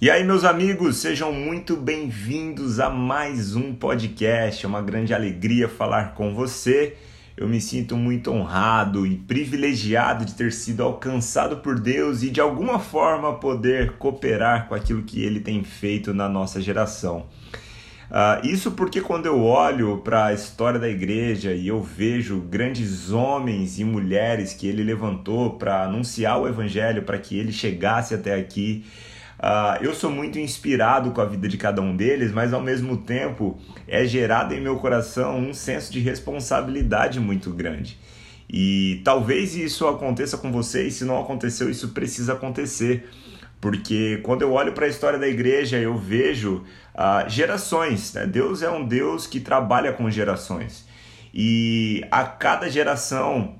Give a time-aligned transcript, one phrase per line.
[0.00, 4.66] E aí, meus amigos, sejam muito bem-vindos a mais um podcast.
[4.66, 6.96] É uma grande alegria falar com você.
[7.36, 12.40] Eu me sinto muito honrado e privilegiado de ter sido alcançado por Deus e de
[12.40, 17.26] alguma forma poder cooperar com aquilo que Ele tem feito na nossa geração.
[18.10, 23.10] Uh, isso porque quando eu olho para a história da igreja e eu vejo grandes
[23.10, 28.34] homens e mulheres que ele levantou para anunciar o evangelho, para que ele chegasse até
[28.34, 28.84] aqui,
[29.38, 32.96] uh, eu sou muito inspirado com a vida de cada um deles, mas ao mesmo
[32.98, 37.98] tempo é gerado em meu coração um senso de responsabilidade muito grande.
[38.48, 43.08] E talvez isso aconteça com você, e se não aconteceu, isso precisa acontecer
[43.64, 48.12] porque quando eu olho para a história da igreja, eu vejo uh, gerações.
[48.12, 48.26] Né?
[48.26, 50.86] Deus é um Deus que trabalha com gerações.
[51.32, 53.54] E a cada geração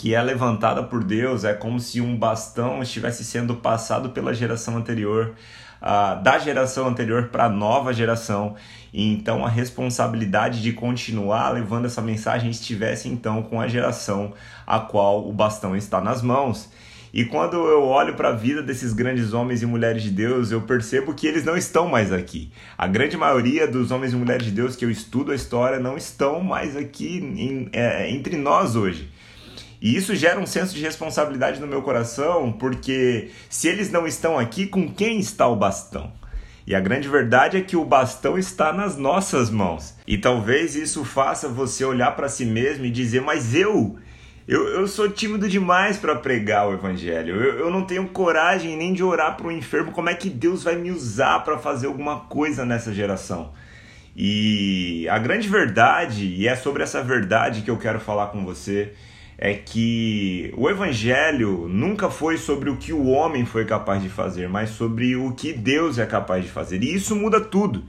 [0.00, 4.78] que é levantada por Deus é como se um bastão estivesse sendo passado pela geração
[4.78, 5.34] anterior,
[5.82, 8.56] uh, da geração anterior para a nova geração.
[8.94, 14.32] E então a responsabilidade de continuar levando essa mensagem estivesse então com a geração
[14.66, 16.70] a qual o bastão está nas mãos.
[17.12, 20.62] E quando eu olho para a vida desses grandes homens e mulheres de Deus, eu
[20.62, 22.50] percebo que eles não estão mais aqui.
[22.78, 25.98] A grande maioria dos homens e mulheres de Deus que eu estudo a história não
[25.98, 29.19] estão mais aqui em, é, entre nós hoje.
[29.80, 34.38] E isso gera um senso de responsabilidade no meu coração, porque se eles não estão
[34.38, 36.12] aqui, com quem está o bastão?
[36.66, 39.94] E a grande verdade é que o bastão está nas nossas mãos.
[40.06, 43.98] E talvez isso faça você olhar para si mesmo e dizer: Mas eu,
[44.46, 47.34] eu, eu sou tímido demais para pregar o evangelho.
[47.34, 49.92] Eu, eu não tenho coragem nem de orar para o enfermo.
[49.92, 53.52] Como é que Deus vai me usar para fazer alguma coisa nessa geração?
[54.14, 58.92] E a grande verdade, e é sobre essa verdade que eu quero falar com você,
[59.42, 64.50] é que o evangelho nunca foi sobre o que o homem foi capaz de fazer,
[64.50, 66.82] mas sobre o que Deus é capaz de fazer.
[66.82, 67.82] E isso muda tudo.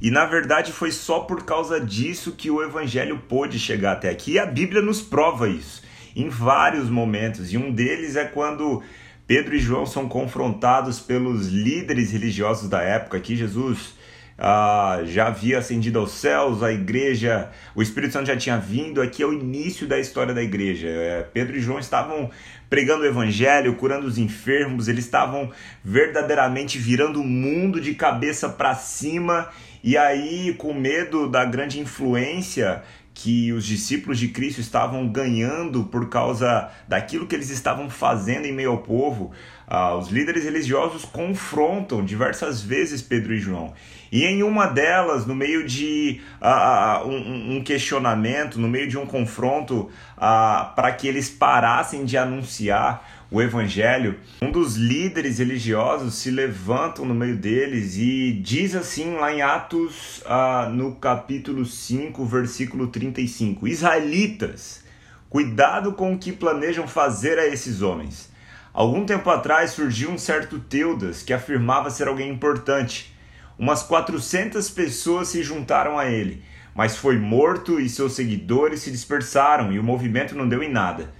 [0.00, 4.34] E na verdade foi só por causa disso que o evangelho pôde chegar até aqui.
[4.34, 5.82] E a Bíblia nos prova isso
[6.14, 8.82] em vários momentos, e um deles é quando
[9.26, 13.94] Pedro e João são confrontados pelos líderes religiosos da época, que Jesus
[14.38, 19.22] ah, já havia ascendido aos céus, a igreja, o Espírito Santo já tinha vindo, aqui
[19.22, 20.88] é o início da história da igreja.
[20.88, 22.30] É, Pedro e João estavam
[22.68, 25.50] pregando o evangelho, curando os enfermos, eles estavam
[25.84, 29.50] verdadeiramente virando o mundo de cabeça para cima,
[29.84, 32.82] e aí, com medo da grande influência
[33.14, 38.52] que os discípulos de Cristo estavam ganhando por causa daquilo que eles estavam fazendo em
[38.52, 39.32] meio ao povo.
[39.74, 43.72] Ah, os líderes religiosos confrontam diversas vezes Pedro e João.
[44.12, 48.98] E em uma delas, no meio de ah, ah um, um, questionamento, no meio de
[48.98, 56.16] um confronto, ah, para que eles parassem de anunciar o evangelho, um dos líderes religiosos
[56.16, 62.22] se levantam no meio deles e diz assim lá em Atos, ah, no capítulo 5,
[62.26, 64.84] versículo 35: Israelitas,
[65.30, 68.31] cuidado com o que planejam fazer a esses homens.
[68.72, 73.14] Algum tempo atrás surgiu um certo Teudas que afirmava ser alguém importante.
[73.58, 76.42] Umas 400 pessoas se juntaram a ele,
[76.74, 81.12] mas foi morto e seus seguidores se dispersaram e o movimento não deu em nada.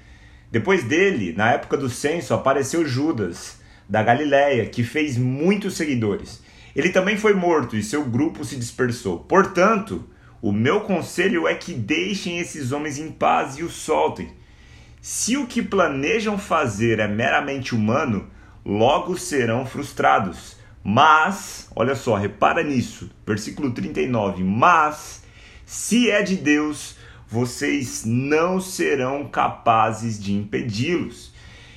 [0.51, 6.43] Depois dele, na época do censo, apareceu Judas, da Galiléia, que fez muitos seguidores.
[6.75, 9.21] Ele também foi morto e seu grupo se dispersou.
[9.21, 10.09] Portanto,
[10.41, 14.33] o meu conselho é que deixem esses homens em paz e os soltem.
[15.05, 18.31] Se o que planejam fazer é meramente humano,
[18.65, 20.57] logo serão frustrados.
[20.85, 24.45] Mas, olha só, repara nisso, versículo 39.
[24.45, 25.25] Mas,
[25.67, 26.95] se é de Deus,
[27.27, 31.35] vocês não serão capazes de impedi-los.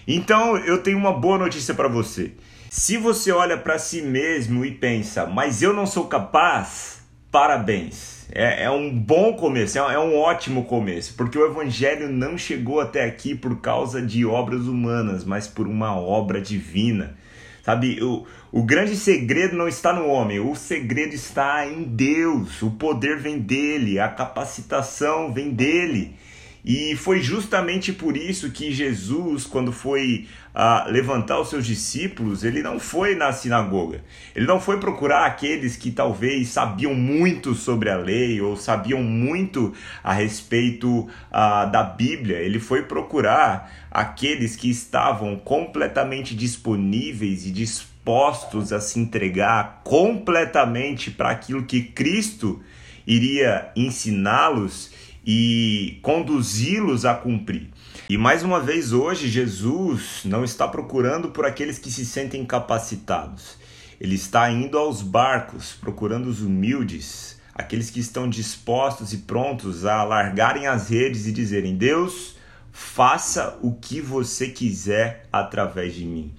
[0.07, 2.31] Então, eu tenho uma boa notícia para você.
[2.69, 8.14] Se você olha para si mesmo e pensa, mas eu não sou capaz, parabéns.
[8.31, 12.79] É, é um bom começo, é, é um ótimo começo, porque o Evangelho não chegou
[12.79, 17.15] até aqui por causa de obras humanas, mas por uma obra divina.
[17.63, 22.61] Sabe, o, o grande segredo não está no homem, o segredo está em Deus.
[22.61, 26.15] O poder vem dele, a capacitação vem dele.
[26.65, 32.63] E foi justamente por isso que Jesus, quando foi uh, levantar os seus discípulos, ele
[32.63, 34.03] não foi na sinagoga.
[34.35, 39.75] Ele não foi procurar aqueles que talvez sabiam muito sobre a lei ou sabiam muito
[40.03, 42.37] a respeito uh, da Bíblia.
[42.37, 51.29] Ele foi procurar aqueles que estavam completamente disponíveis e dispostos a se entregar completamente para
[51.29, 52.59] aquilo que Cristo
[53.05, 57.69] iria ensiná-los e conduzi-los a cumprir.
[58.07, 63.57] E mais uma vez hoje Jesus não está procurando por aqueles que se sentem capacitados.
[63.99, 70.03] Ele está indo aos barcos, procurando os humildes, aqueles que estão dispostos e prontos a
[70.03, 72.35] largarem as redes e dizerem: Deus,
[72.71, 76.33] faça o que você quiser através de mim.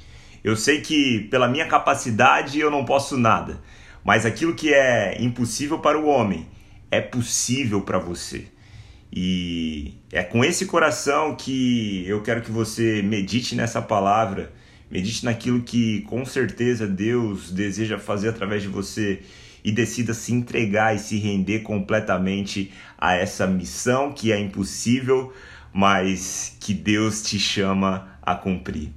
[0.45, 3.61] Eu sei que pela minha capacidade eu não posso nada,
[4.05, 6.47] mas aquilo que é impossível para o homem
[6.89, 8.47] é possível para você.
[9.19, 14.53] E é com esse coração que eu quero que você medite nessa palavra,
[14.91, 19.23] medite naquilo que com certeza Deus deseja fazer através de você
[19.65, 25.33] e decida se entregar e se render completamente a essa missão que é impossível,
[25.73, 28.91] mas que Deus te chama a cumprir.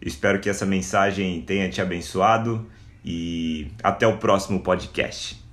[0.00, 2.64] Espero que essa mensagem tenha te abençoado
[3.04, 5.49] e até o próximo podcast.